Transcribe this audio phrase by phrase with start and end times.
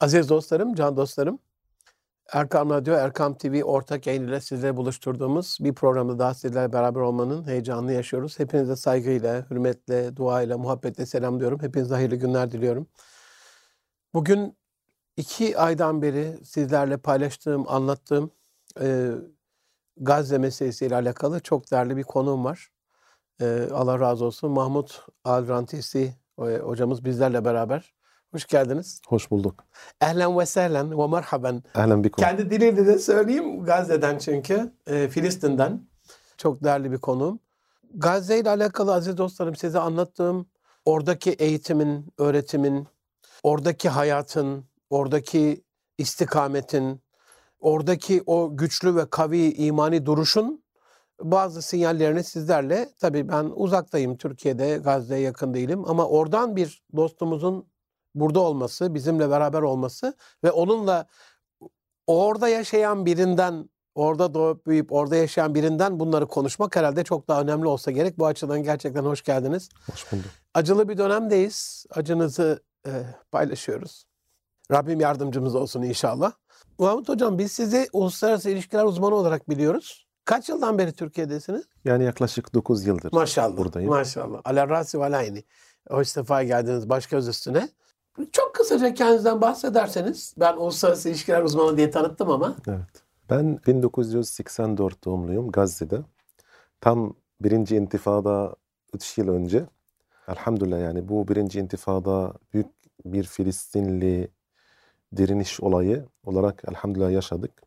[0.00, 1.38] Aziz dostlarım, can dostlarım,
[2.32, 7.46] Erkam Radyo, Erkam TV ortak yayın ile sizleri buluşturduğumuz bir programda daha sizlerle beraber olmanın
[7.48, 8.38] heyecanını yaşıyoruz.
[8.38, 11.62] Hepinize saygıyla, hürmetle, duayla, muhabbetle selamlıyorum.
[11.62, 12.86] Hepinize hayırlı günler diliyorum.
[14.14, 14.56] Bugün
[15.16, 18.30] iki aydan beri sizlerle paylaştığım, anlattığım
[18.80, 19.10] e,
[19.96, 22.68] Gazze meselesiyle alakalı çok değerli bir konuğum var.
[23.40, 24.50] E, Allah razı olsun.
[24.50, 27.95] Mahmut Al-Rantisi e, hocamız bizlerle beraber.
[28.32, 29.00] Hoş geldiniz.
[29.08, 29.64] Hoş bulduk.
[30.00, 31.62] Ehlen ve sehlen ve merhaben.
[31.74, 32.24] Ehlen bikum.
[32.24, 34.72] Kendi diliyle de söyleyeyim Gazze'den çünkü.
[34.86, 35.88] E, Filistin'den.
[36.36, 37.40] Çok değerli bir konuğum.
[37.94, 40.46] Gazze ile alakalı aziz dostlarım size anlattığım
[40.84, 42.86] oradaki eğitimin, öğretimin,
[43.42, 45.64] oradaki hayatın, oradaki
[45.98, 47.00] istikametin,
[47.60, 50.64] oradaki o güçlü ve kavi imani duruşun
[51.20, 57.66] bazı sinyallerini sizlerle tabii ben uzaktayım Türkiye'de Gazze'ye yakın değilim ama oradan bir dostumuzun
[58.20, 61.06] burada olması, bizimle beraber olması ve onunla
[62.06, 67.66] orada yaşayan birinden, orada doğup büyüyüp orada yaşayan birinden bunları konuşmak herhalde çok daha önemli
[67.66, 68.18] olsa gerek.
[68.18, 69.68] Bu açıdan gerçekten hoş geldiniz.
[69.92, 70.26] Hoş bulduk.
[70.54, 71.86] Acılı bir dönemdeyiz.
[71.90, 72.90] Acınızı e,
[73.32, 74.04] paylaşıyoruz.
[74.72, 76.32] Rabbim yardımcımız olsun inşallah.
[76.78, 80.06] Mahmut Hocam biz sizi uluslararası ilişkiler uzmanı olarak biliyoruz.
[80.24, 81.64] Kaç yıldan beri Türkiye'desiniz?
[81.84, 83.56] Yani yaklaşık 9 yıldır Maşallah.
[83.56, 83.90] buradayım.
[83.90, 84.40] Maşallah.
[84.44, 85.44] Ala rasi ve alayni.
[85.90, 87.68] Hoş sefa geldiniz baş göz üstüne.
[88.32, 90.34] Çok kısaca kendinizden bahsederseniz.
[90.40, 92.56] Ben uluslararası ilişkiler uzmanı diye tanıttım ama.
[92.68, 93.02] Evet.
[93.30, 96.00] Ben 1984 doğumluyum Gazze'de.
[96.80, 98.56] Tam birinci intifada
[98.94, 99.66] 3 yıl önce.
[100.28, 102.66] Elhamdülillah yani bu birinci intifada büyük
[103.04, 104.28] bir Filistinli
[105.16, 107.62] direniş olayı olarak elhamdülillah yaşadık.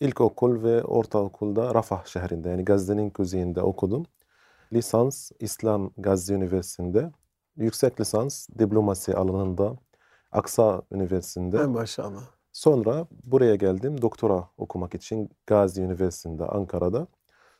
[0.00, 4.06] İlkokul ve ortaokulda Rafah şehrinde yani Gazze'nin kuzeyinde okudum.
[4.72, 7.10] Lisans İslam Gazze Üniversitesi'nde.
[7.56, 9.76] Yüksek lisans diplomasi alanında
[10.32, 11.58] Aksa Üniversitesi'nde.
[11.58, 12.22] En maşallah.
[12.52, 17.06] Sonra buraya geldim doktora okumak için Gazi Üniversitesi'nde Ankara'da.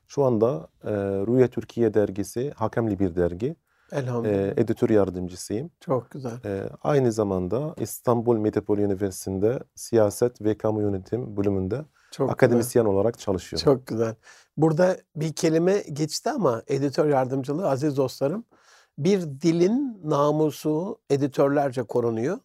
[0.06, 0.92] Şu anda e,
[1.26, 3.56] Rüya Türkiye dergisi hakemli bir dergi.
[3.92, 4.56] Elhamdülillah.
[4.56, 5.70] E, editör yardımcısıyım.
[5.80, 6.44] Çok güzel.
[6.44, 13.64] E, aynı zamanda İstanbul Metropol Üniversitesi'nde siyaset ve kamu yönetim bölümünde Çok akademisyen olarak çalışıyorum.
[13.64, 13.74] Güzel.
[13.74, 14.14] Çok güzel.
[14.56, 18.44] Burada bir kelime geçti ama editör yardımcılığı aziz dostlarım.
[18.98, 22.38] Bir dilin namusu editörlerce korunuyor.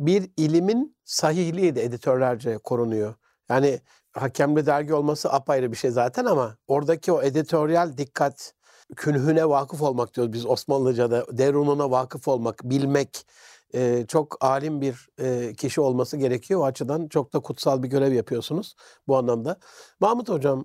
[0.00, 3.14] Bir ilimin sahihliği de editörlerce korunuyor.
[3.48, 3.80] Yani
[4.12, 8.54] hakemli dergi olması apayrı bir şey zaten ama oradaki o editoryal dikkat,
[8.96, 11.38] künhüne vakıf olmak diyoruz biz Osmanlıca'da.
[11.38, 13.26] Derununa vakıf olmak, bilmek,
[13.74, 16.60] e, çok alim bir e, kişi olması gerekiyor.
[16.60, 18.74] O açıdan çok da kutsal bir görev yapıyorsunuz
[19.08, 19.58] bu anlamda.
[20.00, 20.64] Mahmut Hocam,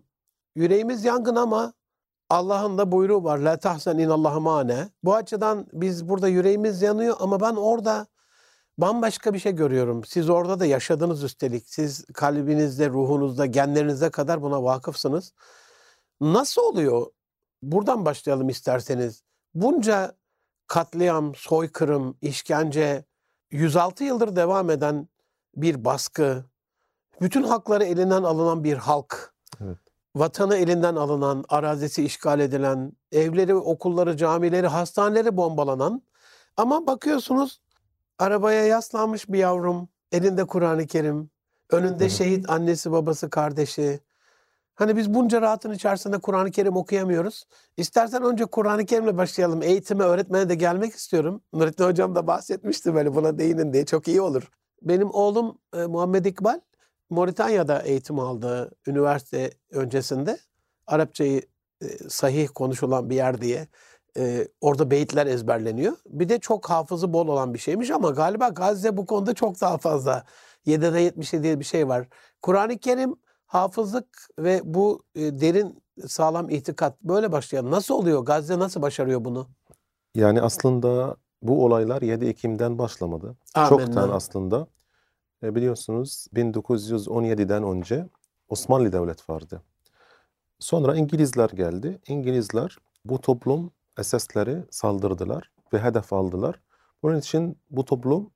[0.56, 1.74] yüreğimiz yangın ama
[2.30, 3.38] Allah'ın da buyruğu var.
[3.38, 4.90] La tahsen inallahu mane.
[5.04, 8.08] Bu açıdan biz burada yüreğimiz yanıyor ama ben orada
[8.78, 10.04] bambaşka bir şey görüyorum.
[10.04, 11.64] Siz orada da yaşadınız üstelik.
[11.70, 15.34] Siz kalbinizde, ruhunuzda, genlerinize kadar buna vakıfsınız.
[16.22, 17.06] Nasıl oluyor?
[17.64, 19.24] Buradan başlayalım isterseniz.
[19.54, 20.16] Bunca
[20.68, 23.06] katliam, soykırım, işkence,
[23.52, 25.08] 106 yıldır devam eden
[25.56, 26.46] bir baskı,
[27.22, 29.89] bütün hakları elinden alınan bir halk, Evet.
[30.16, 36.02] Vatanı elinden alınan, arazisi işgal edilen, evleri, okulları, camileri, hastaneleri bombalanan
[36.58, 37.62] ama bakıyorsunuz
[38.20, 41.30] arabaya yaslanmış bir yavrum, elinde Kur'an-ı Kerim,
[41.72, 44.00] önünde şehit annesi, babası, kardeşi.
[44.76, 47.46] Hani biz bunca rahatın içerisinde Kur'an-ı Kerim okuyamıyoruz.
[47.78, 49.64] İstersen önce Kur'an-ı Kerim'le başlayalım.
[49.64, 51.42] Eğitime, öğretmene de gelmek istiyorum.
[51.54, 53.86] Nurettin Hocam da bahsetmişti böyle buna değinin diye.
[53.86, 54.50] Çok iyi olur.
[54.82, 56.60] Benim oğlum e, Muhammed İkbal
[57.10, 60.40] Moritanya'da eğitim aldı üniversite öncesinde.
[60.88, 61.42] Arapçayı
[61.82, 63.68] e, sahih konuşulan bir yer diye.
[64.18, 65.94] E, orada beyitler ezberleniyor.
[66.06, 69.78] Bir de çok hafızı bol olan bir şeymiş ama galiba Gazze bu konuda çok daha
[69.78, 70.24] fazla.
[70.66, 72.08] 7'de 77 diye bir şey var.
[72.42, 73.16] Kur'an-ı Kerim
[73.46, 77.72] hafızlık ve bu e, derin sağlam itikat böyle başlayalım.
[77.72, 78.26] Nasıl oluyor?
[78.26, 79.48] Gazze nasıl başarıyor bunu?
[80.16, 83.36] Yani aslında bu olaylar 7 Ekim'den başlamadı.
[83.56, 83.70] Amenna.
[83.70, 84.68] Çoktan aslında.
[85.44, 88.10] E, biliyorsunuz 1917'den önce
[88.50, 89.62] Osmanlı Devlet vardı.
[90.60, 92.00] Sonra İngilizler geldi.
[92.08, 96.60] İngilizler bu toplum esasları saldırdılar ve hedef aldılar.
[97.04, 98.32] Bunun için bu toplum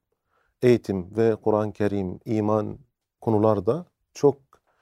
[0.62, 2.80] eğitim ve Kur'an-ı Kerim, iman
[3.22, 4.38] konularda çok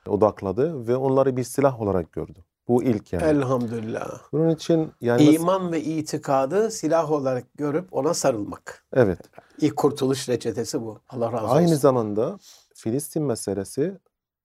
[0.07, 2.45] odakladı ve onları bir silah olarak gördü.
[2.71, 3.23] Bu ilk yani.
[3.23, 4.19] Elhamdülillah.
[4.31, 8.85] Bunun için yani İman ve itikadı silah olarak görüp ona sarılmak.
[8.93, 9.19] evet.
[9.57, 10.99] İlk kurtuluş reçetesi bu.
[11.09, 11.55] Allah razı olsun.
[11.55, 12.37] Aynı zamanda
[12.73, 13.97] Filistin meselesi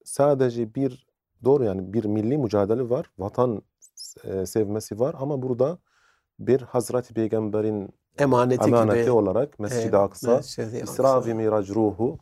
[0.03, 1.07] sadece bir
[1.43, 3.61] doğru yani bir milli mücadele var, vatan
[4.23, 5.77] e, sevmesi var ama burada
[6.39, 9.11] bir Hazreti Peygamber'in emaneti, emaneti gibi.
[9.11, 12.19] olarak Mescid-i Aksa, Mescid-i İsra ve Mirac ruhu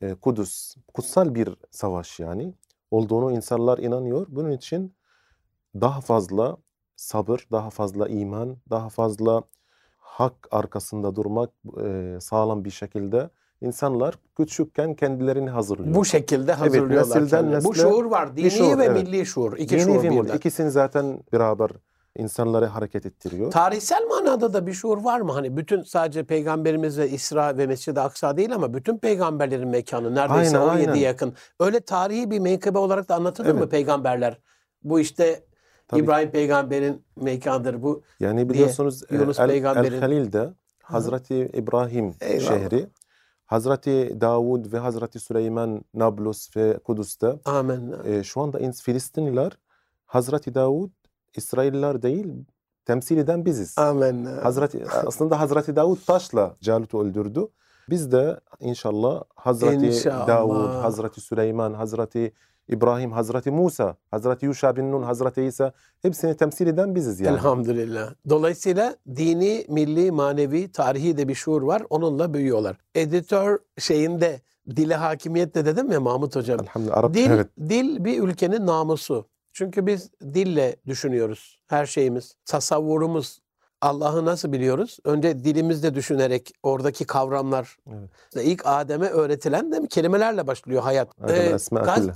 [0.00, 2.54] e, Kudüs kutsal bir savaş yani
[2.90, 4.26] olduğunu insanlar inanıyor.
[4.28, 4.94] Bunun için
[5.80, 6.56] daha fazla
[6.96, 9.42] sabır, daha fazla iman, daha fazla
[9.98, 11.50] hak arkasında durmak
[11.84, 13.30] e, sağlam bir şekilde
[13.60, 15.94] insanlar küçükken kendilerini hazırlıyor.
[15.94, 17.20] Bu şekilde hazırlıyorlar.
[17.20, 17.64] nesilden kendini.
[17.64, 18.36] Bu şuur var.
[18.36, 19.02] Dini şuur, ve evet.
[19.02, 19.56] milli şuur.
[19.58, 20.36] İki Dini şuur ve birden.
[20.36, 21.70] ikisini zaten beraber
[22.18, 23.50] insanları hareket ettiriyor.
[23.50, 25.32] Tarihsel manada da bir şuur var mı?
[25.32, 30.58] Hani bütün sadece peygamberimiz ve İsra ve Mescid-i Aksa değil ama bütün peygamberlerin mekanı neredeyse
[30.58, 31.00] Aynen, 17 aynen.
[31.00, 31.34] yakın.
[31.60, 33.70] Öyle tarihi bir menkıbe olarak da anlatılır mı Evet.
[33.70, 34.38] peygamberler?
[34.82, 35.44] Bu işte
[35.88, 36.00] Tabii.
[36.00, 37.82] İbrahim peygamberin mekanıdır.
[37.82, 40.50] Bu Yani biliyorsunuz e, Yunus El, peygamberin- El Halil'de
[40.82, 42.48] Hazreti İbrahim Eyvallah.
[42.48, 42.86] şehri,
[43.46, 48.02] Hazreti Davud ve Hazreti Süleyman Nablus ve Kudüs'te amenna.
[48.04, 49.52] e, şu anda Filistinliler
[50.06, 50.90] Hazreti Davud
[51.36, 52.26] İsrailliler değil
[52.84, 53.78] temsil eden biziz.
[53.78, 54.44] Amenna.
[54.44, 57.46] Hazreti aslında Hazreti Davud taşla Calut'u öldürdü.
[57.90, 60.28] Biz de inşallah Hazreti İnşallah.
[60.28, 62.32] Davud, Hazreti Süleyman, Hazreti
[62.68, 65.72] İbrahim, Hazreti Musa, Hazreti Yuşa bin Nun, Hazreti İsa
[66.02, 67.34] hepsini temsil eden biziz yani.
[67.34, 68.14] Elhamdülillah.
[68.28, 71.82] Dolayısıyla dini, milli, manevi, tarihi de bir şuur var.
[71.90, 72.76] Onunla büyüyorlar.
[72.94, 74.40] Editör şeyinde
[74.76, 76.60] dile hakimiyet de dedim ya Mahmut Hocam.
[76.60, 76.96] Elhamdülillah.
[76.96, 77.46] Arap, Dil, evet.
[77.68, 79.26] dil bir ülkenin namusu.
[79.52, 82.34] Çünkü biz dille düşünüyoruz her şeyimiz.
[82.46, 83.40] Tasavvurumuz
[83.80, 84.98] Allah'ı nasıl biliyoruz?
[85.04, 87.76] Önce dilimizde düşünerek oradaki kavramlar.
[87.88, 88.10] Evet.
[88.28, 89.88] İşte ilk Adem'e öğretilen mi?
[89.88, 91.08] Kelimelerle başlıyor hayat.
[91.24, 92.10] Adem Ee, Gaz-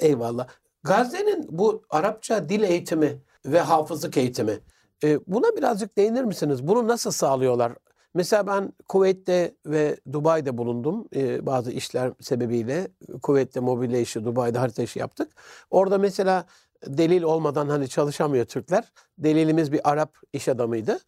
[0.00, 0.46] Eyvallah.
[0.82, 4.60] Gazze'nin bu Arapça dil eğitimi ve hafızlık eğitimi
[5.04, 6.68] e, buna birazcık değinir misiniz?
[6.68, 7.72] Bunu nasıl sağlıyorlar?
[8.14, 12.88] Mesela ben Kuveyt'te ve Dubai'de bulundum e, bazı işler sebebiyle.
[13.22, 15.32] Kuveyt'te mobilya işi, Dubai'de harita işi yaptık.
[15.70, 16.46] Orada mesela
[16.86, 18.92] delil olmadan hani çalışamıyor Türkler.
[19.18, 20.98] Delilimiz bir Arap iş adamıydı.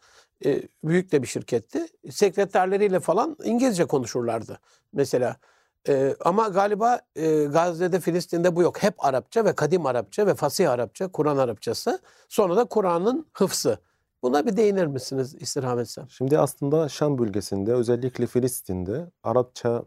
[0.44, 1.86] E, büyük de bir şirketti.
[2.10, 4.58] Sekreterleriyle falan İngilizce konuşurlardı
[4.92, 5.36] mesela.
[5.88, 8.82] Ee, ama galiba e, Gazze'de, Filistin'de bu yok.
[8.82, 12.00] Hep Arapça ve kadim Arapça ve fasih Arapça, Kur'an Arapçası.
[12.28, 13.78] Sonra da Kur'an'ın hıfzı.
[14.22, 16.10] Buna bir değinir misiniz istirham etsem?
[16.10, 19.82] Şimdi aslında Şam bölgesinde özellikle Filistin'de Arapça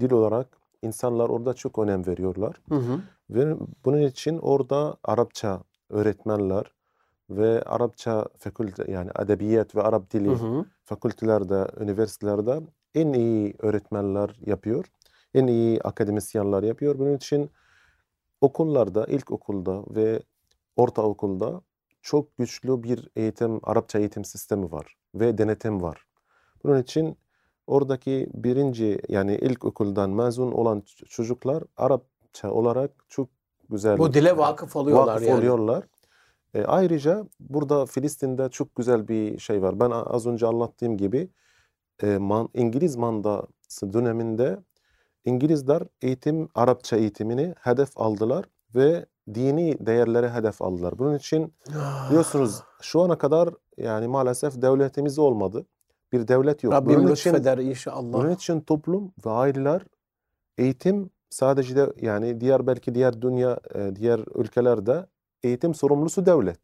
[0.00, 0.46] dil olarak
[0.82, 2.56] insanlar orada çok önem veriyorlar.
[2.68, 3.00] Hı hı.
[3.30, 6.74] Ve bunun için orada Arapça öğretmenler
[7.30, 10.64] ve Arapça fakülte yani edebiyat ve Arap dili Hı hı.
[10.84, 12.60] fakültelerde, üniversitelerde
[12.94, 14.84] en iyi öğretmenler yapıyor.
[15.34, 16.98] En iyi akademisyenler yapıyor.
[16.98, 17.50] Bunun için
[18.40, 20.22] okullarda, ilkokulda ve
[20.76, 21.60] ortaokulda
[22.02, 26.06] çok güçlü bir eğitim, Arapça eğitim sistemi var ve denetim var.
[26.64, 27.16] Bunun için
[27.66, 33.28] oradaki birinci yani ilkokuldan mezun olan çocuklar Arapça olarak çok
[33.70, 35.38] güzel Bu dile vakıf oluyorlar vakıf yani.
[35.38, 35.84] oluyorlar.
[36.54, 39.80] E, ayrıca burada Filistin'de çok güzel bir şey var.
[39.80, 41.28] Ben az önce anlattığım gibi
[42.02, 44.58] e, man- İngiliz mandası döneminde
[45.24, 48.44] İngilizler eğitim, Arapça eğitimini hedef aldılar
[48.74, 50.98] ve dini değerlere hedef aldılar.
[50.98, 55.66] Bunun için Ah, biliyorsunuz şu ana kadar yani maalesef devletimiz olmadı.
[56.12, 56.72] Bir devlet yok.
[56.72, 58.12] Rabbim Bunun için, inşallah.
[58.12, 59.82] bunun için toplum ve aileler
[60.58, 65.06] eğitim sadece de yani diğer belki diğer dünya e, diğer ülkelerde
[65.42, 66.58] eğitim sorumlusu devlet.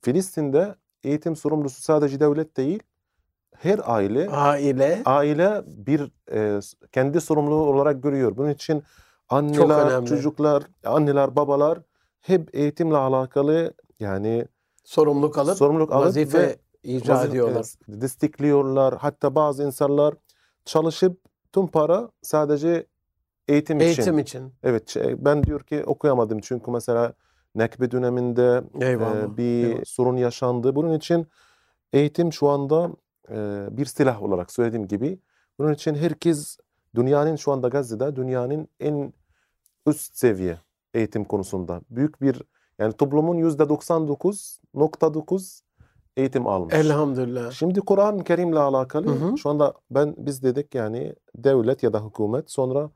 [0.00, 0.74] Filistin'de
[1.04, 2.82] eğitim sorumlusu sadece devlet değil,
[3.62, 6.60] her aile Aile aile bir e,
[6.92, 8.36] kendi sorumluluğu olarak görüyor.
[8.36, 8.82] Bunun için
[9.28, 11.78] anneler, çocuklar, anneler, babalar
[12.20, 14.46] hep eğitimle alakalı yani
[14.84, 17.74] sorumluluk alıp sorumluluk alıp vazife ve icra vazife- ediyorlar.
[17.88, 18.94] e, destekliyorlar.
[18.98, 20.14] Hatta bazı insanlar
[20.64, 21.20] çalışıp
[21.52, 22.86] tüm para sadece
[23.48, 23.86] eğitim, için.
[23.86, 24.52] Eğitim için.
[24.62, 27.12] Evet, şey, ben diyor ki okuyamadım çünkü mesela
[27.54, 29.22] Nekbe döneminde Eyvallah.
[29.22, 29.82] e, bir eyvallah.
[29.84, 30.74] sorun yaşandı.
[30.76, 31.26] Bunun için
[31.92, 32.90] eğitim şu anda
[33.30, 35.18] e, bir silah olarak söylediğim gibi.
[35.58, 36.58] Bunun için herkes
[36.94, 39.12] dünyanın şu anda Gazze'de dünyanın en
[39.86, 40.60] üst seviye
[40.94, 42.42] eğitim konusunda büyük bir
[42.78, 45.60] yani toplumun %99.9
[46.16, 46.74] eğitim almış.
[46.74, 47.50] Elhamdülillah.
[47.50, 49.38] Şimdi Kur'an-ı Kerim'le alakalı Hı hı.
[49.38, 52.90] şu anda ben biz dedik yani devlet ya da hükümet sonra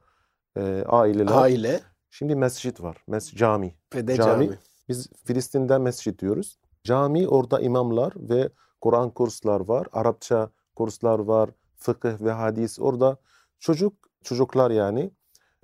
[0.57, 1.33] e, aileler.
[1.33, 2.97] Aile Şimdi mescit var.
[3.07, 3.75] Mes cami.
[3.95, 4.45] ve de Cami.
[4.45, 4.59] cami.
[4.89, 6.59] Biz Filistin'de mescit diyoruz.
[6.85, 8.49] Cami orada imamlar ve
[8.81, 9.87] Kur'an kurslar var.
[9.93, 11.51] Arapça kurslar var.
[11.77, 12.79] Fıkıh ve hadis.
[12.81, 13.17] Orada
[13.59, 15.11] çocuk çocuklar yani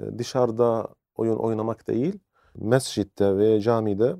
[0.03, 2.19] e, dışarıda oyun oynamak değil.
[2.55, 4.17] Mescitte ve camide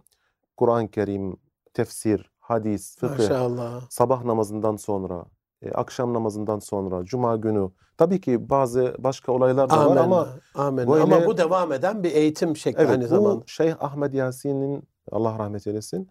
[0.57, 1.37] Kur'an-ı Kerim,
[1.75, 3.81] tefsir, hadis, fıkıh, Maşallah.
[3.91, 5.25] sabah namazından sonra,
[5.63, 7.71] e, akşam namazından sonra, cuma günü.
[7.99, 9.97] Tabii ki bazı başka olaylar da var Amin.
[9.97, 10.87] ama Amin.
[10.89, 13.43] böyle- Ama bu devam eden bir eğitim şekli Evet, aynı zamanda.
[13.47, 16.09] Şeyh Ahmet Yasin'in Allah rahmet eylesin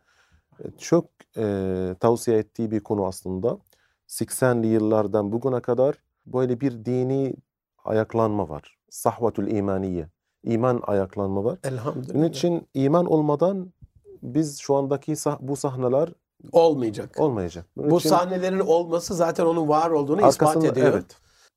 [0.77, 1.05] çok
[1.37, 3.57] e, tavsiye ettiği bir konu aslında.
[4.07, 5.95] 80'li yıllardan bugüne kadar
[6.25, 7.33] böyle bir dini
[7.83, 8.77] ayaklanma var.
[8.89, 10.07] sahvatul imaniye.
[10.43, 11.59] İman ayaklanma var.
[11.63, 12.13] Elhamdülillah.
[12.15, 13.73] Bunun için iman olmadan
[14.23, 16.09] biz şu andaki sah- bu sahneler
[16.51, 17.19] olmayacak.
[17.19, 17.65] olmayacak.
[17.77, 20.87] Bunun Bu için sahnelerin olması zaten onun var olduğunu ispat ediyor.
[20.93, 21.05] evet.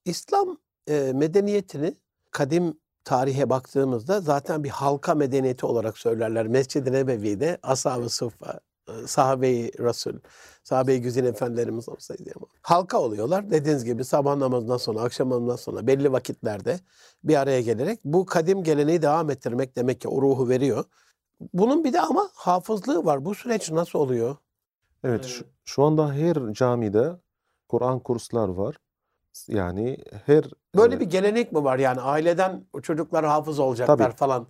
[0.04, 1.94] İslam e, medeniyetini
[2.30, 2.74] kadim
[3.04, 6.46] tarihe baktığımızda zaten bir halka medeniyeti olarak söylerler.
[6.48, 8.60] Mescid-i Nebevi'de Ashab-ı Suffa,
[9.06, 10.12] sahabe-i Resul,
[10.62, 12.46] sahabe-i güzin efendilerimiz olsaydı ama.
[12.62, 13.50] Halka oluyorlar.
[13.50, 16.80] Dediğiniz gibi sabah namazından sonra, akşam namazından sonra belli vakitlerde
[17.24, 20.84] bir araya gelerek bu kadim geleneği devam ettirmek demek ki o ruhu veriyor.
[21.52, 23.24] Bunun bir de ama hafızlığı var.
[23.24, 24.36] Bu süreç nasıl oluyor?
[25.04, 27.12] Evet, şu, şu anda her camide
[27.68, 28.76] Kur'an kurslar var.
[29.48, 30.44] Yani her
[30.76, 34.16] Böyle e, bir gelenek mi var yani aileden o çocuklar hafız olacaklar Tabii.
[34.16, 34.46] falan.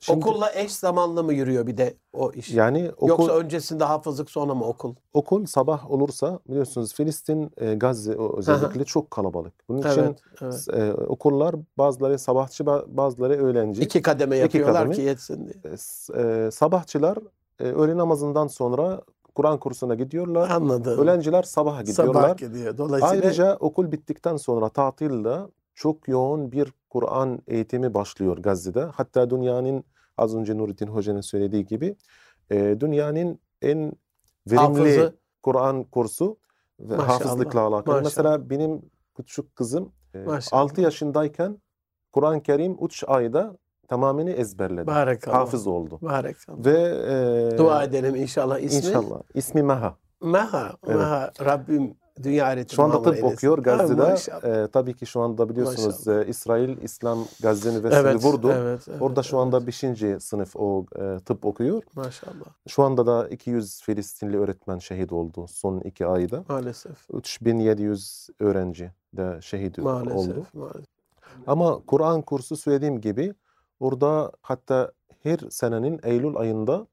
[0.00, 2.50] Şimdi- Okulla eş zamanlı mı yürüyor bir de o iş?
[2.54, 4.94] yani okul Yoksa öncesinde hafızlık sonra mı okul?
[5.14, 9.52] okul sabah olursa biliyorsunuz Filistin, e, Gazze özellikle çok kalabalık.
[9.68, 10.66] Bunun için Evet, evet.
[10.72, 13.82] e, okullar bazıları sabahçı ba- bazıları öğlenci.
[13.82, 14.94] İki kademe İki yapıyorlar kademe.
[14.94, 15.54] ki yetsin diye.
[15.64, 17.18] E, e, sabahçılar
[17.60, 19.00] e, öğle namazından sonra
[19.34, 20.50] Kur'an kursuna gidiyorlar.
[20.50, 20.98] Anladım.
[20.98, 22.22] Öğrenciler sabaha gidiyorlar.
[22.22, 22.78] Sabah gidiyor.
[22.78, 25.36] Dolayısıyla Ayrıca okul bittikten sonra tatilde
[25.80, 28.80] çok yoğun bir Kur'an eğitimi başlıyor Gazze'de.
[28.82, 29.84] Hatta dünyanın
[30.18, 31.96] az önce Nurettin Hoca'nın söylediği gibi
[32.50, 33.92] e, dünyanın en
[34.50, 36.38] verimli Kur'an kursu
[36.80, 37.94] ve Maşallah, hafızlıkla alakalı.
[37.94, 38.02] maşallah.
[38.02, 38.82] Mesela benim
[39.16, 40.62] küçük kızım e, Maşallah.
[40.62, 41.58] 6 yaşındayken
[42.12, 43.56] Kur'an-ı Kerim 3 ayda
[43.88, 44.86] tamamını ezberledi.
[44.86, 45.36] Barakallah.
[45.36, 45.98] Hafız oldu.
[46.02, 46.64] Barakallah.
[46.64, 46.78] Ve
[47.54, 48.78] e, Dua edelim inşallah ismi.
[48.88, 49.96] inşallah ismi Maha.
[50.22, 50.76] Meha.
[50.86, 50.96] Evet.
[50.96, 51.32] Meha.
[51.40, 53.34] Rabbim dünya ahiretini Şu anda tıp eylesin.
[53.36, 54.02] okuyor Ha, Gazze'de.
[54.10, 54.44] maşallah.
[54.44, 56.26] Ee, tabii ki şu anda biliyorsunuz Maşallah.
[56.26, 58.52] e, İsrail İslam Gazze Üniversitesi'ni Evet, vurdu.
[58.52, 59.66] evet, evet, Orada şu anda evet.
[59.66, 60.22] 5.
[60.22, 61.82] sınıf o e, tıp okuyor.
[61.94, 62.44] Maşallah.
[62.68, 66.44] Şu anda da 200 Filistinli öğretmen şehit oldu son iki ayda.
[66.48, 67.06] Maalesef.
[67.12, 69.84] 3700 öğrenci de şehit oldu.
[69.88, 70.54] Maalesef.
[70.54, 70.86] maalesef.
[71.46, 73.34] Ama Kur'an kursu söylediğim gibi
[73.80, 76.86] orada hatta her senenin Eylül ayında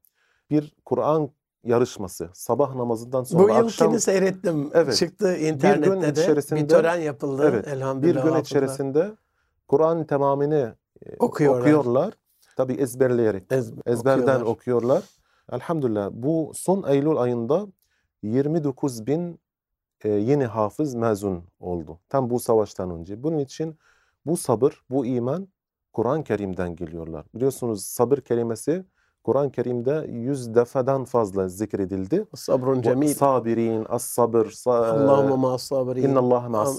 [0.50, 1.30] bir Kur'an
[1.68, 4.70] yarışması sabah namazından sonra Bu akşam yılkini seyrettim.
[4.74, 4.96] Evet.
[4.96, 6.20] Çıktı internette de.
[6.22, 7.48] içerisinde- bir tören yapıldı.
[7.52, 8.14] Evet, bir Elhamdülillah.
[8.24, 8.40] gün hafızlar.
[8.40, 9.12] içerisinde
[9.68, 11.60] Kur'an tamamını e, Okuyorlar.
[11.60, 12.14] okuyorlar.
[12.56, 14.40] Tabii ezberleyerek, Ez- ezberden okuyorlar.
[14.46, 15.02] okuyorlar.
[15.52, 17.66] Elhamdülillah bu son Eylül ayında
[18.22, 19.40] 29 bin
[20.04, 21.98] e, yeni hafız mezun oldu.
[22.08, 23.22] Tam bu savaştan önce.
[23.22, 23.78] Bunun için
[24.26, 25.48] bu sabır, bu iman
[25.92, 27.26] Kur'an-ı Kerim'den geliyorlar.
[27.34, 28.84] Biliyorsunuz sabır kelimesi
[29.28, 32.26] Kur'an-ı Kerim'de yüz defadan fazla zikredildi.
[32.34, 33.14] Sabrun cemil.
[33.14, 36.02] Sabirin, as-sabır, sa- Allahümme ma'as sabirin.
[36.02, 36.78] İnnallâhe ma'as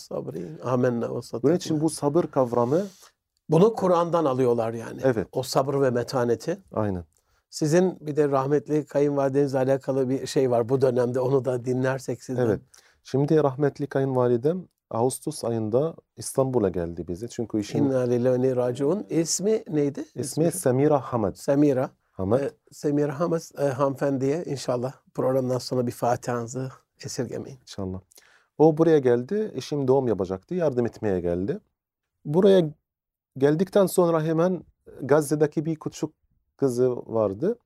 [0.00, 0.58] sabirin.
[0.64, 1.54] Amenna ve Bunun saddakna.
[1.54, 2.82] için bu sabır kavramı
[3.48, 5.00] Bunu Kur'an'dan alıyorlar yani.
[5.04, 6.58] evet O sabır ve metaneti.
[6.74, 7.04] aynen.
[7.50, 11.20] Sizin bir de rahmetli kayınvalidenizle alakalı bir şey var bu dönemde.
[11.20, 12.46] Onu da dinlersek sizden.
[12.46, 12.60] Evet.
[13.02, 17.28] Şimdi rahmetli kayınvalidem Ağustos ayında İstanbul'a geldi bize.
[17.28, 19.06] Çünkü işin İnna lillahi raciun.
[19.10, 20.04] İsmi neydi?
[20.14, 21.34] ismi Semira Hamad.
[21.34, 21.90] Semira.
[22.12, 22.40] Hamad.
[22.40, 26.68] Ee, Semira Hamas e, hanımefendiye inşallah programdan sonra bir fatihanızı
[27.04, 27.58] esirgemeyin.
[27.60, 28.00] İnşallah.
[28.58, 29.52] O buraya geldi.
[29.54, 30.54] Eşim doğum yapacaktı.
[30.54, 31.58] Yardım etmeye geldi.
[32.24, 32.70] Buraya
[33.38, 34.64] geldikten sonra hemen
[35.02, 36.10] Gazze'deki bir küçük
[36.56, 37.58] kızı vardı.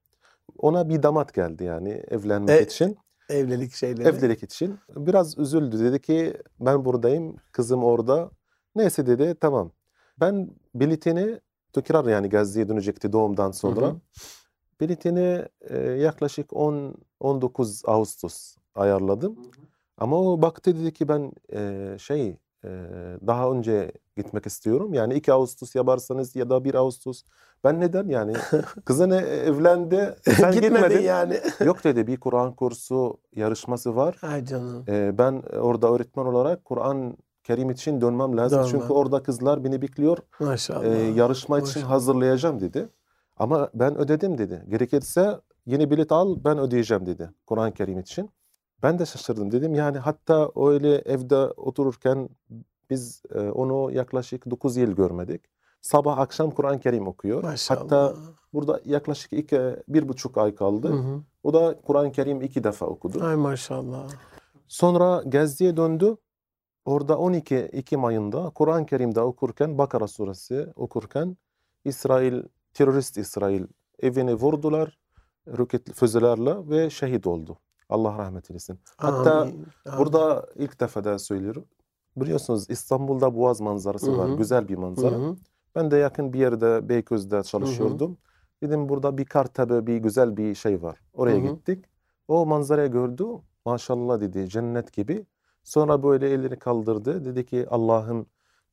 [0.59, 2.99] Ona bir damat geldi yani evlenmek E, için.
[3.31, 4.09] Evlilik şeyleri.
[4.09, 4.79] Evlilik için.
[4.97, 5.79] Biraz üzüldü.
[5.79, 7.37] Dedi ki ben buradayım.
[7.53, 8.31] Kızım orada.
[8.77, 9.73] Neyse dedi tamam.
[10.21, 11.41] Ben biletini
[11.73, 13.87] tekrar yani Gazze'ye dönecekti doğumdan Hı sonra.
[13.87, 13.97] hı.
[14.81, 19.37] Biletini e, yaklaşık 10 19 Ağustos ayarladım.
[19.99, 22.37] Ama o baktı dedi ki ben e, şey
[23.27, 24.95] daha önce gitmek istiyorum.
[24.95, 27.23] Yani 2 Ağustos yaparsanız ya da 1 Ağustos.
[27.65, 28.33] Ben neden yani
[28.85, 31.03] kızın e- evlendi sen Gitmedi gitmedin.
[31.03, 31.41] yani.
[31.65, 34.17] Yok dedi bir Kur'an kursu yarışması var.
[34.23, 34.85] Ay canım.
[35.19, 38.63] Ben orada öğretmen olarak Kur'an Kerim için dönmem lazım.
[38.65, 38.97] Çünkü Dönmem.
[38.97, 40.19] orada kızlar beni bekliyor.
[40.41, 40.85] Maşallah.
[40.85, 41.91] E, yarışma için Maşallah.
[41.91, 42.89] hazırlayacağım dedi.
[43.37, 44.65] Ama ben ödedim dedi.
[44.69, 48.31] Gerekirse yeni bilet al ben ödeyeceğim dedi Kur'an-ı Kerim için.
[48.83, 49.75] Ben de şaşırdım dedim.
[49.75, 52.29] Yani hatta öyle evde otururken
[52.91, 55.41] biz e, onu yaklaşık 9 yıl görmedik.
[55.83, 57.43] Sabah akşam Kur'an-ı Kerim okuyor.
[57.43, 57.81] Maşallah.
[57.81, 58.15] Hatta
[58.53, 60.89] burada yaklaşık iki, bir buçuk ay kaldı.
[60.89, 61.23] Hı hı.
[61.43, 63.25] O da Kur'an-ı Kerim iki defa okudu.
[63.25, 64.09] Ay maşallah.
[64.69, 66.17] Sonra Gezdi'ye döndü.
[66.85, 71.37] Orada 12 Ekim ayında Kur'an-ı Kerim'de okurken Bakara suresi okurken
[71.85, 72.43] İsrail
[72.75, 73.67] terörist İsrail
[73.99, 74.99] evini vurdular
[75.59, 77.59] roket füzelerle ve şehit oldu.
[77.91, 78.79] Allah rahmet eylesin.
[78.97, 79.53] Hatta Amin,
[79.87, 79.99] amin.
[79.99, 81.65] burada ilk defa da söylüyorum.
[82.17, 84.29] Biliyorsunuz İstanbul'da Boğaz manzarası Hı var.
[84.29, 85.17] Güzel bir manzara.
[85.17, 85.37] hı.
[85.75, 88.19] Ben de yakın bir yerde Beykoz'da çalışıyordum.
[88.63, 90.99] Dedim burada bir Kartepe bir güzel bir şey var.
[91.13, 91.55] Oraya Hı hı.
[91.55, 91.85] gittik.
[92.29, 93.25] O manzarayı gördü.
[93.67, 95.27] Maşallah dedi cennet gibi.
[95.65, 97.25] Sonra böyle elini kaldırdı.
[97.25, 98.27] Dedi ki Allah'ım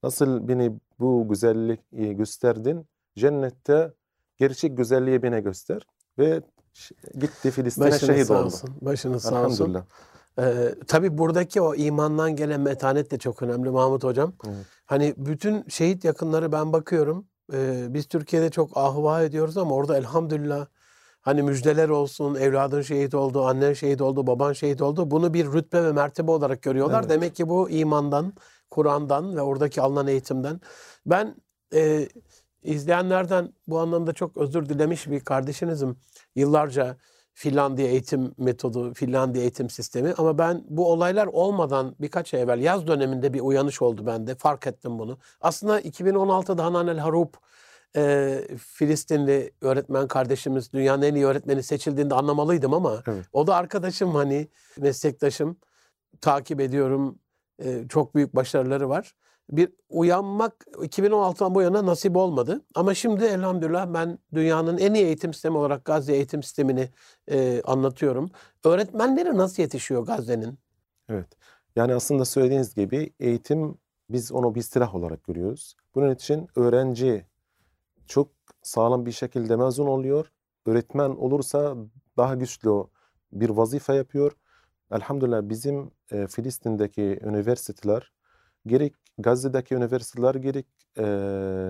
[0.04, 3.94] Nasıl beni bu güzellik gösterdin, cennette
[4.38, 5.82] gerçek güzelliği bana göster.
[6.18, 6.42] Ve
[7.20, 8.46] gitti Filistin'e Başınız şehit sağ oldu.
[8.46, 8.70] olsun.
[8.82, 9.66] Başınız sağ olsun.
[9.66, 9.84] Elhamdülillah.
[10.40, 14.34] Ee, tabii buradaki o imandan gelen metanet de çok önemli Mahmut Hocam.
[14.48, 14.66] Evet.
[14.86, 17.26] Hani bütün şehit yakınları ben bakıyorum.
[17.54, 20.66] e, biz Türkiye'de çok ahva ediyoruz ama orada elhamdülillah
[21.22, 25.12] hani müjdeler olsun, evladın şehit oldu, annen şehit oldu, baban şehit oldu.
[25.12, 27.00] Bunu bir rütbe ve mertebe olarak görüyorlar.
[27.00, 27.10] Evet.
[27.10, 28.34] Demek ki bu imandan,
[28.72, 30.62] Kur'an'dan ve oradaki alınan eğitimden.
[31.06, 31.36] Ben
[31.74, 32.08] e,
[32.68, 35.98] izleyenlerden bu anlamda çok özür dilemiş bir kardeşinizim.
[36.36, 36.98] Yıllarca
[37.34, 42.88] Finlandiya eğitim metodu, Finlandiya eğitim sistemi ama ben bu olaylar olmadan birkaç ay evvel yaz
[42.88, 44.36] döneminde bir uyanış oldu bende.
[44.36, 45.18] Fark ettim bunu.
[45.42, 47.38] Aslında 2016'da Hanan El Harup
[47.96, 53.26] e, Filistinli öğretmen kardeşimiz dünyanın en iyi öğretmeni seçildiğinde anlamalıydım ama Evet.
[53.34, 54.48] o da arkadaşım hani
[54.78, 55.58] meslektaşım
[56.22, 57.20] takip ediyorum.
[57.64, 59.14] E, çok büyük başarıları var.
[59.50, 62.62] Bir uyanmak 2016'dan bu yana nasip olmadı.
[62.76, 66.90] Ama şimdi elhamdülillah ben dünyanın en iyi eğitim sistemi olarak Gazze eğitim sistemini
[67.32, 68.30] e, anlatıyorum.
[68.66, 70.60] Öğretmenleri nasıl yetişiyor Gazze'nin?
[71.10, 71.28] Evet.
[71.76, 73.78] Yani aslında söylediğiniz gibi eğitim
[74.10, 75.76] biz onu bir silah olarak görüyoruz.
[75.96, 77.26] Bunun için öğrenci
[78.08, 78.30] çok
[78.64, 80.32] sağlam bir şekilde mezun oluyor.
[80.66, 81.76] Öğretmen olursa
[82.18, 82.84] daha güçlü
[83.34, 84.32] bir vazife yapıyor.
[84.92, 88.12] Elhamdülillah bizim e, Filistin'deki üniversiteler
[88.68, 90.66] gerek Gazze'deki üniversiteler gerek
[90.98, 91.04] e,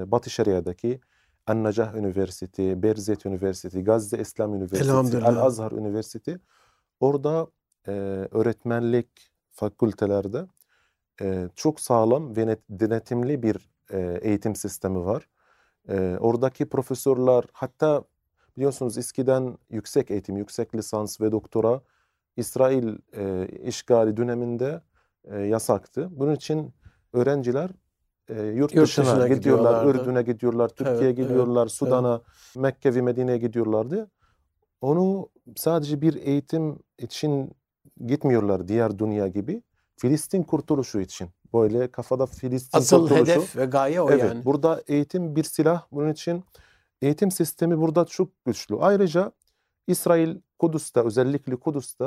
[0.08, 1.00] Batı Şeria'daki
[1.48, 4.84] An-Necah Üniversitesi, Berzet Üniversitesi, Gazze İslam Üniversitesi.
[5.26, 6.40] Al-Azhar Üniversitesi
[7.00, 7.48] orada
[7.88, 7.92] e,
[8.32, 10.48] öğretmenlik fakültelerde
[11.22, 15.30] e, çok sağlam ve net- denetimli bir e, eğitim sistemi var.
[15.90, 18.04] E, oradaki profesörler hatta
[18.58, 21.82] biliyorsunuz eskiden yüksek eğitim, yüksek lisans ve doktora
[22.38, 24.82] İsrail e, işgali döneminde
[25.24, 26.08] e, yasaktı.
[26.12, 26.74] Bunun için
[27.18, 27.70] öğrenciler
[28.30, 29.86] e, yurt, Yurt dışına, dışına gidiyorlar.
[29.86, 32.22] Ürdün'e gidiyorlar, Türkiye'ye evet, gidiyorlar, Sudan'a,
[32.56, 34.12] Mekke ve Medine'ye gidiyorlardı.
[34.82, 37.52] Onu sadece bir eğitim için
[38.08, 39.64] gitmiyorlar diğer dünya gibi.
[39.98, 41.30] Filistin kurtuluşu için.
[41.54, 43.32] Böyle kafada Filistin Asıl kurtuluşu.
[43.32, 44.46] hedef ve gaye o Evet, yani.
[44.46, 45.86] burada eğitim bir silah.
[45.92, 46.44] Bunun için
[47.02, 48.76] eğitim sistemi burada çok güçlü.
[48.80, 49.32] Ayrıca
[49.88, 52.06] İsrail Kudüs'te, özellikle Kudüs'te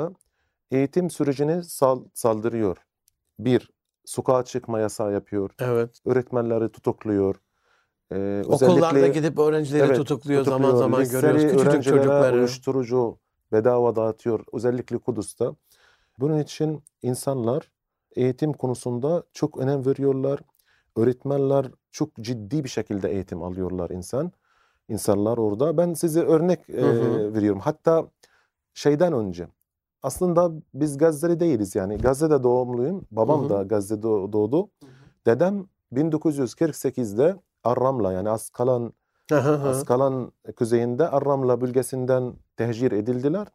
[0.71, 2.77] eğitim sürecini sal- saldırıyor.
[3.39, 3.69] Bir,
[4.11, 5.51] sokağa çıkma yasağı yapıyor.
[5.59, 5.99] Evet.
[6.05, 7.35] Öğretmenleri tutukluyor.
[8.11, 10.83] Ee, Okullarda gidip öğrencileri Evet, tutukluyor, zaman tutukluyor.
[10.83, 11.63] zaman Liseli görüyoruz.
[11.63, 12.35] Küçücük çocukları.
[12.35, 13.17] uyuşturucu
[13.51, 14.45] bedava dağıtıyor.
[14.53, 15.45] Özellikle Kudüs'te.
[16.19, 17.71] Bunun için insanlar
[18.15, 20.39] eğitim konusunda çok önem veriyorlar.
[20.95, 24.31] Öğretmenler çok ciddi bir şekilde eğitim alıyorlar insan.
[24.89, 25.77] İnsanlar orada.
[25.77, 27.33] Ben size örnek e, Hı hı.
[27.33, 27.59] veriyorum.
[27.59, 28.05] Hatta
[28.73, 29.47] şeyden önce
[30.03, 31.97] aslında biz Gazze'li değiliz yani.
[31.97, 33.07] Gazze'de doğumluyum.
[33.11, 33.49] Babam Hı hı.
[33.49, 34.69] da Gazze'de doğdu.
[35.25, 38.93] Dedem 1948'de Arramla yani Askalan
[39.29, 39.69] Hı hı hı.
[39.69, 43.47] Askalan kuzeyinde Arramla bölgesinden tehcir edildiler.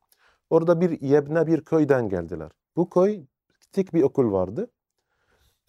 [0.50, 2.50] Orada bir Yebne bir köyden geldiler.
[2.76, 3.24] Bu köy
[3.72, 4.70] tek bir okul vardı.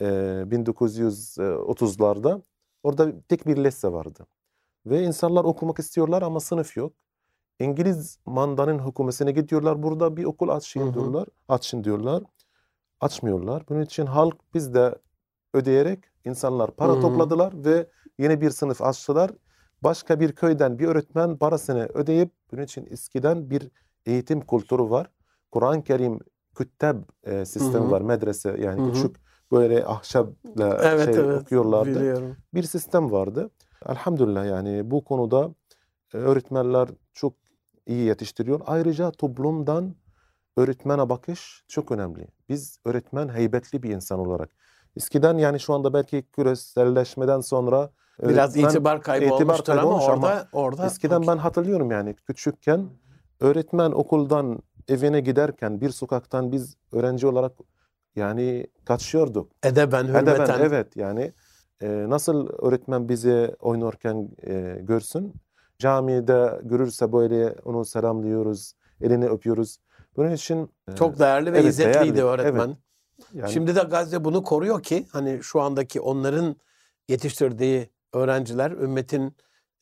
[0.02, 0.06] Ee,
[0.52, 2.42] 1930'larda.
[2.84, 4.28] Orada tek bir lise vardı.
[4.86, 6.94] Ve insanlar okumak istiyorlar ama sınıf yok.
[7.60, 9.84] İngiliz mandanın hükümetine gidiyorlar.
[9.84, 10.93] Burada bir okul Hı açın hı.
[10.93, 11.28] diyorlar.
[11.50, 12.24] Açın diyorlar.
[13.02, 13.63] Açmıyorlar.
[13.70, 14.96] Bunun için halk biz de
[15.54, 17.02] ödeyerek insanlar para Hı hı.
[17.02, 19.32] topladılar ve yeni bir sınıf açtılar.
[19.84, 23.72] Başka bir köyden bir öğretmen parasını ödeyip bunun için eskiden bir
[24.06, 25.12] eğitim kültürü var.
[25.52, 26.20] Kur'an-ı Kerim
[26.56, 27.91] küttab e, sistemi hı.
[27.91, 28.93] var medrese yani Hı hı.
[28.93, 29.15] küçük
[29.52, 31.41] böyle ahşapla Evet şey evet.
[31.41, 31.89] okuyorlardı.
[31.89, 32.38] Biliyorum.
[32.54, 33.50] Bir sistem vardı.
[33.89, 35.50] Elhamdülillah yani bu konuda
[36.13, 37.34] e, öğretmenler çok
[37.88, 38.62] iyi yetiştiriyor.
[38.65, 39.95] Ayrıca toplumdan
[40.58, 42.28] öğretmene bakış çok önemli.
[42.50, 44.50] Biz öğretmen heybetli bir insan olarak.
[44.97, 47.89] Eskiden yani şu anda belki küreselleşmeden sonra
[48.23, 52.89] Biraz itibar kaybı itibar olmuştur ama kaybolmuş ama orada orada Eskiden ben hatırlıyorum yani küçükken
[53.39, 57.52] öğretmen okuldan evine giderken bir sokaktan biz öğrenci olarak
[58.15, 59.52] yani kaçıyorduk.
[59.63, 60.43] edeben, hürmeten.
[60.43, 61.34] Edeben evet yani
[61.82, 65.34] e, nasıl öğretmen bizi oynarken e, görsün
[65.80, 69.78] camide görürse böyle onu selamlıyoruz, elini öpüyoruz.
[70.18, 72.68] Bunun için e, Çok değerli ve evet, izzetliydi değerli, öğretmen.
[72.68, 72.78] evet.
[73.34, 76.56] yani Şimdi de Gazze bunu koruyor ki hani şu andaki onların
[77.10, 79.36] yetiştirdiği öğrenciler ümmetin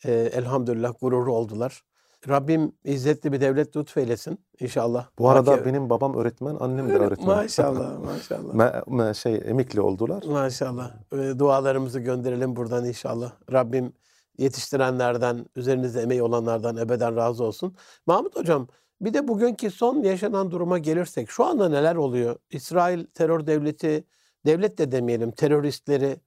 [0.05, 1.81] e, elhamdülillah gururu oldular.
[2.27, 5.07] Rabbim izzetli bir devlet lütfeylesin inşallah.
[5.19, 7.27] bu arada Hak- benim babam öğretmen, annem de öğretmen.
[7.27, 8.53] Maşallah maşallah.
[8.53, 10.23] Me- me- şey emekli oldular.
[10.27, 10.91] Maşallah.
[11.13, 13.31] Ee, dualarımızı gönderelim buradan inşallah.
[13.51, 13.93] Rabbim
[14.37, 17.75] yetiştirenlerden, üzerinizde emeği olanlardan ebeden razı olsun.
[18.07, 18.67] Mahmut Hocam,
[19.01, 22.35] bir de bugünkü son yaşanan duruma gelirsek, şu anda neler oluyor?
[22.49, 24.03] İsrail terör devleti,
[24.45, 26.21] devlet de demeyelim, teröristleri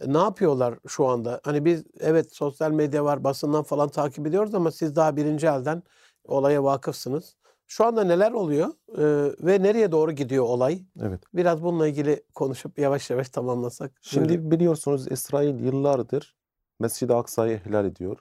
[0.00, 1.40] E, Ne yapıyorlar şu anda?
[1.44, 5.82] Hani biz evet sosyal medya var, basından falan takip ediyoruz ama siz daha birinci elden
[6.24, 7.36] olaya vakıfsınız.
[7.66, 10.84] Şu anda neler oluyor Ee, ve nereye doğru gidiyor olay?
[11.00, 11.20] Evet.
[11.34, 13.92] Biraz bununla ilgili konuşup yavaş yavaş tamamlasak.
[14.02, 14.50] Şimdi Buyurun.
[14.50, 16.34] biliyorsunuz İsrail yıllardır
[16.80, 18.18] Mescid-i Aksa'yı ihlal ediyor.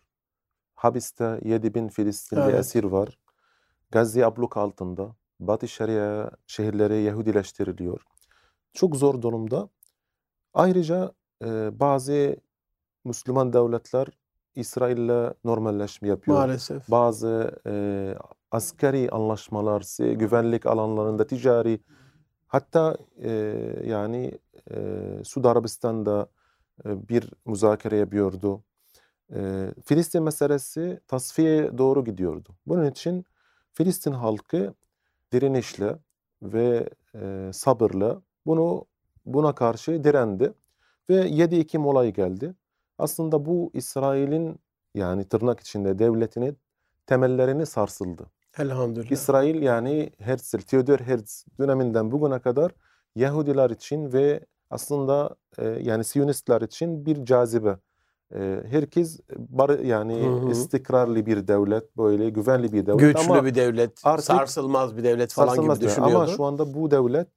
[0.75, 2.59] Habiste 7000 Filistinli Evet.
[2.59, 3.17] esir var.
[3.91, 5.15] Gazze abluk altında.
[5.39, 8.01] Batı Şeria şehirleri Yahudileştiriliyor.
[8.73, 9.69] Çok zor durumda.
[10.53, 11.11] Ayrıca
[11.45, 12.35] e, bazı
[13.05, 14.07] Müslüman devletler
[14.55, 16.37] İsrail'le normalleşme yapıyor.
[16.37, 16.89] maalesef.
[16.91, 17.73] Bazı e,
[18.51, 21.79] askeri anlaşmalar, güvenlik alanlarında ticari
[22.47, 23.31] hatta e,
[23.85, 24.39] yani
[24.71, 24.77] e,
[25.23, 26.27] Suudi Arabistan'da
[26.85, 28.63] bir müzakere yapıyordu.
[29.35, 32.49] E, Filistin meselesi tasfiyeye doğru gidiyordu.
[32.67, 33.25] Bunun için
[33.73, 34.73] Filistin halkı
[35.31, 35.97] direnişle
[36.41, 38.85] ve e, sabırla bunu
[39.25, 40.53] buna karşı direndi
[41.09, 42.55] ve 7 Ekim olayı geldi.
[42.97, 44.59] Aslında bu İsrail'in
[44.95, 46.57] yani tırnak içinde devletinin
[47.07, 48.25] temellerini sarsıldı.
[48.57, 49.11] Elhamdülillah.
[49.11, 52.71] İsrail yani Herzl, Theodor Herzl döneminden bugüne kadar
[53.15, 57.77] Yahudiler için ve aslında e, yani Siyonistler için bir cazibe.
[58.35, 60.51] E, herkes bar, yani Hı hı.
[60.51, 65.33] istikrarlı bir devlet, böyle güvenli bir devlet Güçlü ama bir devlet, artık sarsılmaz bir devlet
[65.33, 65.97] falan gibi devlet.
[65.97, 66.31] Ama düşünüyordu.
[66.35, 67.27] şu anda bu devlet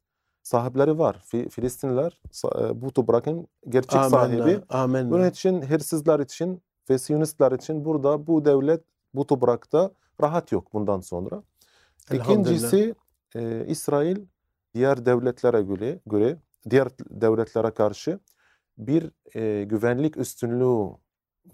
[0.42, 1.22] sahipleri var.
[1.32, 4.42] Fi- Filistinliler sa- e, bu toprakın gerçek sahibi.
[4.42, 5.10] Amenna, amenna.
[5.10, 9.90] Bunun için hırsızlar için ve Siyonistler için burada bu devlet bu toprakta
[10.22, 11.42] rahat yok bundan sonra.
[12.12, 12.94] İkincisi
[13.36, 14.16] e, İsrail
[14.74, 16.36] diğer devletlere göre, göre
[16.70, 18.18] diğer devletlere karşı
[18.78, 20.88] bir e, güvenlik üstünlüğü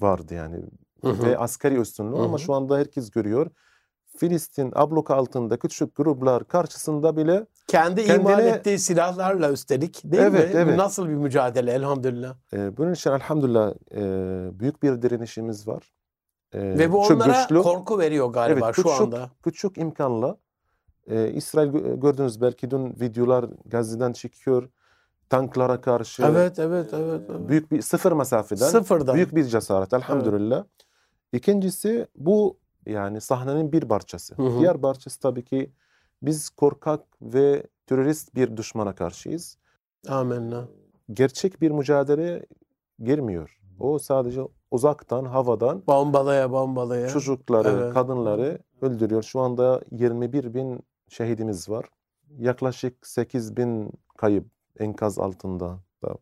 [0.00, 0.56] vardı yani
[1.04, 1.22] Hı hı.
[1.26, 2.42] ve askeri üstünlüğü Hı ama hı.
[2.42, 3.46] şu anda herkes görüyor.
[4.16, 10.54] Filistin abluka altında küçük gruplar karşısında bile Kendi imal kendine- ettiği silahlarla üstelik değil Evet,
[10.54, 10.60] mi?
[10.60, 10.76] evet.
[10.76, 12.34] Nasıl bir mücadele elhamdülillah.
[12.52, 14.00] e, bunun için elhamdülillah e,
[14.60, 15.92] büyük bir direnişimiz var.
[16.52, 17.62] E, Ve bu onlara güçlü.
[17.62, 19.30] korku veriyor galiba Evet, şu küçük- anda.
[19.42, 20.36] küçük imkanla
[21.06, 24.68] e, İsrail gö- gördünüz belki dün videolar Gazze'den çıkıyor.
[25.30, 27.22] Tanklara karşı Evet, evet, evet.
[27.30, 27.48] evet.
[27.48, 29.14] büyük bir sıfır mesafeden Sıfırdan.
[29.14, 30.64] büyük bir cesaret elhamdülillah.
[31.32, 34.34] İkincisi bu yani sahnenin bir parçası.
[34.34, 34.58] Hı hı.
[34.60, 35.72] Diğer parçası tabii ki
[36.22, 39.58] biz korkak ve terörist bir düşmana karşıyız.
[40.08, 40.64] Amenna.
[41.12, 42.46] Gerçek bir mücadele
[43.02, 43.58] girmiyor.
[43.80, 47.08] O sadece uzaktan, havadan Bombalaya bombalaya.
[47.08, 47.94] çocukları, Evet.
[47.94, 49.22] kadınları öldürüyor.
[49.22, 51.84] Şu anda 21 bin şehidimiz var.
[52.38, 54.44] Yaklaşık 8 bin kayıp
[54.78, 56.16] enkaz altında da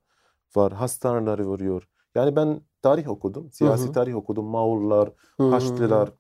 [0.57, 0.73] var.
[0.73, 1.89] Hastaneleri vuruyor.
[2.15, 3.53] Yani ben tarih okudum.
[3.53, 3.93] Siyasi hı.
[3.93, 4.47] tarih okudum.
[4.47, 5.51] Maullar, Hı hı.
[5.51, 6.13] Haçlılar.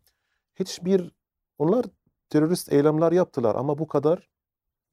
[0.54, 1.12] Hiçbir
[1.58, 1.86] onlar
[2.28, 4.30] terörist eylemler yaptılar ama bu kadar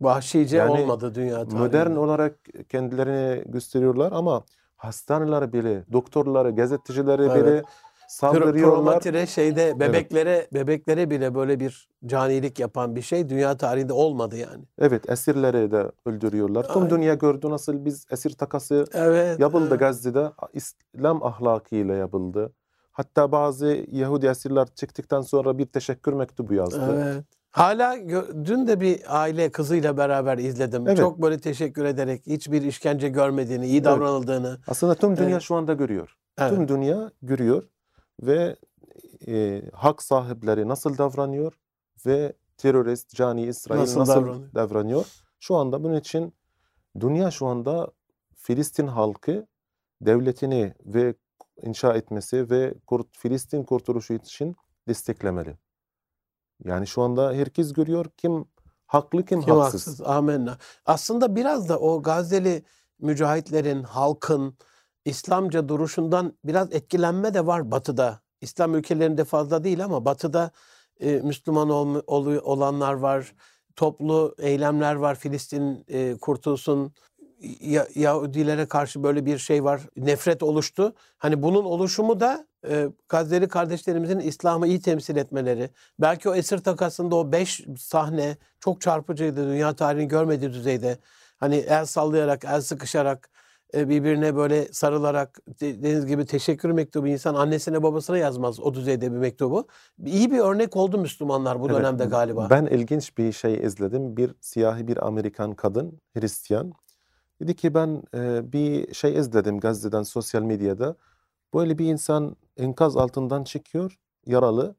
[0.02, 1.60] Vahşice Yani olmadı dünya tarihinde.
[1.60, 4.45] modern olarak kendilerini gösteriyorlar ama
[4.76, 7.36] hastaneler bile, doktorları, gazetecileri Evet.
[7.45, 7.63] bile
[8.08, 9.26] saldırıyorlar.
[9.28, 14.63] Şeyde bebeklere bebeklere bile böyle bir canilik yapan bir şey dünya tarihinde olmadı yani.
[14.80, 16.67] Evet, esirleri de öldürüyorlar.
[16.74, 16.89] Tüm Aynen.
[16.96, 19.39] dünya gördü nasıl biz esir takası Evet.
[19.39, 19.80] yapıldı evet.
[19.80, 20.32] Gazze'de.
[20.54, 22.54] İslam ahlakıyla yapıldı.
[22.91, 26.93] Hatta bazı Yahudi esirler çıktıktan sonra bir teşekkür mektubu yazdı.
[26.93, 27.24] Evet.
[27.52, 27.96] Hala
[28.46, 30.88] dün de bir aile kızıyla beraber izledim.
[30.88, 30.98] Evet.
[30.98, 33.86] Çok böyle teşekkür ederek hiçbir işkence görmediğini, iyi Evet.
[33.86, 34.58] davranıldığını.
[34.67, 35.41] Aslında tüm dünya Evet.
[35.41, 36.17] şu anda görüyor.
[36.39, 36.52] Evet.
[36.52, 37.63] Tüm dünya görüyor
[38.21, 38.56] ve
[39.27, 41.53] e, hak sahipleri nasıl davranıyor
[42.06, 44.53] ve terörist, cani İsrail Nasıl nasıl, davranıyor?
[44.53, 45.06] davranıyor.
[45.39, 46.34] Şu anda bunun için
[46.99, 47.91] dünya şu anda
[48.36, 49.47] Filistin halkı
[50.01, 51.15] devletini ve
[51.63, 54.56] inşa etmesi ve Kurt, Filistin kurtuluşu için
[54.88, 55.58] desteklemeli.
[56.63, 58.45] Yani şu anda herkes görüyor kim
[58.88, 59.88] haklı kim, Kim haksız.
[59.88, 60.01] haksız?
[60.08, 60.58] Amenna.
[60.86, 62.63] Aslında biraz da o Gazze'li
[62.99, 64.58] mücahitlerin, halkın
[65.08, 68.20] İslamca duruşundan biraz etkilenme de var Batı'da.
[68.41, 70.52] İslam ülkelerinde fazla değil ama Batı'da
[71.00, 73.34] e, Müslüman ol- olu- olanlar var.
[73.76, 75.15] Toplu eylemler var.
[75.15, 76.93] Filistin e, kurtulsun.
[77.62, 79.82] Ya- Yahudilere karşı böyle bir şey var.
[79.98, 80.93] Nefret oluştu.
[81.17, 85.70] Hani bunun oluşumu da e, Gazze'li kardeşlerimizin İslam'ı iyi temsil etmeleri.
[86.00, 89.50] Belki o esir takasında o beş sahne çok çarpıcıydı.
[89.50, 90.98] Dünya tarihinin görmediği düzeyde.
[91.38, 93.30] Hani el sallayarak, el sıkışarak,
[93.73, 99.17] birbirine böyle sarılarak de- dediğiniz gibi teşekkür mektubu insan annesine babasına yazmaz o düzeyde bir
[99.17, 99.67] mektubu.
[100.06, 102.47] İyi bir örnek oldu Müslümanlar bu Evet, dönemde galiba.
[102.49, 104.17] Ben ilginç bir şey izledim.
[104.17, 106.73] Bir siyahi bir Amerikan kadın, Hristiyan.
[107.41, 110.95] Dedi ki ben e, bir şey izledim Gazze'den sosyal medyada.
[111.53, 114.75] Böyle bir insan enkaz altından çıkıyor, yaralı.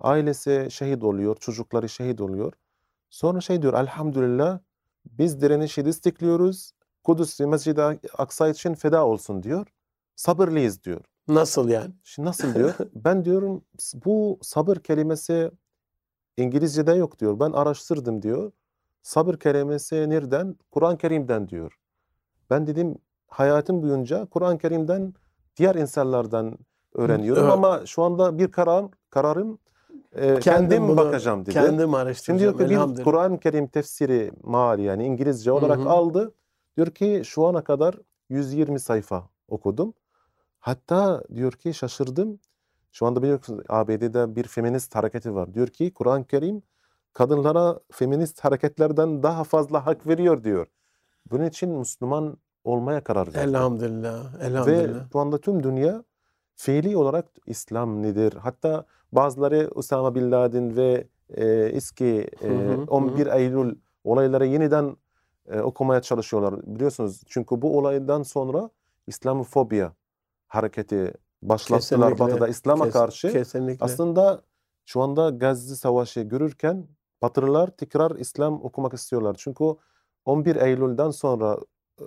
[0.00, 2.52] Ailesi şehit oluyor, çocukları şehit oluyor.
[3.10, 4.58] Sonra şey diyor, elhamdülillah
[5.06, 6.72] biz direnişi destekliyoruz.
[7.04, 7.82] Kudüs Mescid-i
[8.18, 9.66] Aksa için feda olsun diyor.
[10.16, 11.00] sabırlıyız diyor.
[11.28, 11.90] Nasıl yani?
[12.04, 12.74] Şimdi nasıl diyor?
[12.94, 13.62] Ben diyorum
[14.04, 15.50] bu sabır kelimesi
[16.36, 17.40] İngilizce'de yok diyor.
[17.40, 18.52] Ben araştırdım diyor.
[19.02, 20.56] Sabır kelimesi nereden?
[20.70, 21.78] Kur'an-ı Kerim'den diyor.
[22.50, 25.14] Ben dedim hayatım boyunca Kur'an-ı Kerim'den
[25.56, 26.58] diğer insanlardan
[26.94, 27.52] öğreniyorum Evet.
[27.52, 29.58] ama şu anda bir karar kararım
[30.16, 31.52] e, kendim bunu- bakacağım dedi.
[31.54, 32.38] Kendim Şimdi araştıracağım.
[32.58, 33.04] diyor ki bir.
[33.04, 35.88] Kur'an-ı Kerim tefsiri mali yani İngilizce olarak hı.
[35.90, 36.34] aldı.
[36.76, 37.94] Diyor ki şu ana kadar
[38.28, 39.94] 120 sayfa okudum.
[40.58, 42.38] Hatta diyor ki şaşırdım.
[42.92, 45.54] Şu anda biliyorsunuz ABD'de bir feminist hareketi var.
[45.54, 46.62] Diyor ki Kur'an-ı Kerim
[47.12, 50.66] kadınlara feminist hareketlerden daha fazla hak veriyor diyor.
[51.30, 53.38] Bunun için Müslüman olmaya karar verdi.
[53.38, 54.38] Elhamdülillah.
[54.40, 55.12] Ve Elhamdülillah.
[55.12, 56.04] şu anda tüm dünya
[56.54, 58.32] fiili olarak İslam nedir?
[58.32, 62.84] Hatta bazıları Osama Bin Laden ve e, eski e, Hı hı, hı.
[62.88, 64.96] 11 Eylül olayları yeniden
[65.48, 66.54] e, okumaya çalışıyorlar.
[66.66, 68.70] Biliyorsunuz çünkü bu olaydan sonra
[69.06, 69.92] İslamofobiya
[70.48, 73.32] hareketi başlattılar Kesinlikle, Batı'da İslam'a Kes- karşı.
[73.32, 73.84] Kesinlikle.
[73.84, 74.42] Aslında
[74.86, 76.86] şu anda Gazze Savaşı görürken
[77.22, 79.34] Batılılar tekrar İslam okumak istiyorlar.
[79.38, 79.64] Çünkü
[80.24, 81.58] 11 Eylül'den sonra
[82.00, 82.04] e,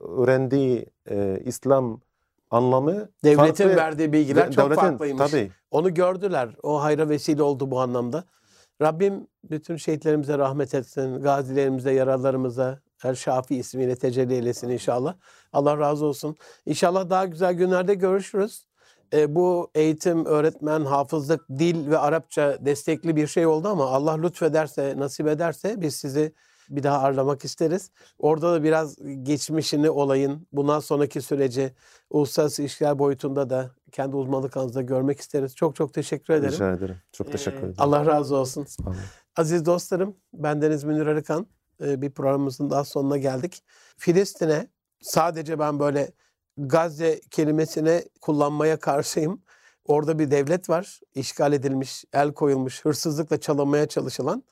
[0.00, 2.00] öğrendiği e, İslam
[2.50, 3.76] anlamı Devletin farklı.
[3.76, 5.30] verdiği bilgiler De- çok devletin- farklıymış.
[5.30, 5.50] Tabii.
[5.70, 6.56] Onu gördüler.
[6.62, 8.24] O hayra vesile oldu bu anlamda.
[8.82, 11.22] Rabbim bütün şehitlerimize rahmet etsin.
[11.22, 15.14] Gazilerimize, yaralarımıza her şafi ismiyle tecelli eylesin inşallah.
[15.52, 16.36] Allah razı olsun.
[16.66, 18.66] İnşallah daha güzel günlerde görüşürüz.
[19.12, 24.94] E, bu eğitim, öğretmen, hafızlık, dil ve Arapça destekli bir şey oldu ama Allah lütfederse,
[24.98, 26.32] nasip ederse biz sizi
[26.70, 27.90] bir daha ağırlamak isteriz.
[28.18, 31.72] Orada da biraz geçmişini olayın, bundan sonraki süreci
[32.10, 35.54] uluslararası ilişkiler boyutunda da kendi uzmanlık alanınızda görmek isteriz.
[35.54, 36.52] Çok çok teşekkür ederim.
[36.52, 36.96] Rica ederim.
[37.12, 37.74] Çok Ee, teşekkür ederim.
[37.78, 38.66] Allah razı olsun.
[38.86, 38.96] Olun.
[39.36, 41.46] Aziz dostlarım, bendeniz Münir Arıkan.
[41.80, 43.62] Ee, Bir programımızın daha sonuna geldik.
[43.96, 44.68] Filistin'e
[45.02, 46.10] sadece ben böyle
[46.56, 49.42] Gazze kelimesine kullanmaya karşıyım.
[49.84, 54.44] Orada bir devlet var, işgal edilmiş, el koyulmuş, hırsızlıkla çalınmaya çalışılan.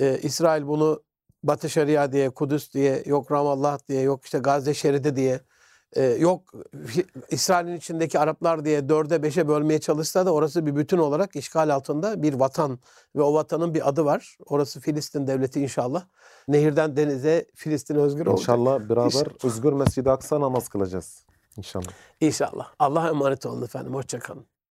[0.00, 1.02] Ee, İsrail bunu
[1.42, 5.40] Batı Şeria diye, Kudüs diye, yok Ramallah diye, yok işte Gazze şeridi diye,
[5.96, 6.52] e, yok
[7.30, 12.22] İsrail'in içindeki Araplar diye dörde beşe bölmeye çalışsa da orası bir bütün olarak işgal altında
[12.22, 12.78] bir vatan
[13.16, 14.36] ve o vatanın bir adı var.
[14.46, 16.04] Orası Filistin devleti inşallah.
[16.48, 18.40] Nehirden denize Filistin özgür olacak.
[18.40, 19.44] İnşallah beraber İnşallah.
[19.44, 21.24] özgür Mescid-i Aksa namaz kılacağız.
[21.56, 21.86] İnşallah.
[22.20, 22.72] İnşallah.
[22.78, 23.94] Allah'a emanet olun efendim.
[23.94, 24.46] Hoşçakalın.